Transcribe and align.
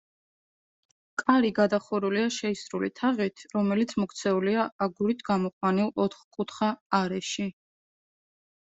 კარი 1.21 1.51
გადახურულია 1.59 2.31
შეისრული 2.37 2.91
თაღით, 3.01 3.45
რომელიც 3.59 3.95
მოქცეულია 4.01 4.67
აგურით 4.89 5.25
გამოყვანილ, 5.31 5.95
ოთხკუთხა 6.09 6.75
არეში. 7.05 7.51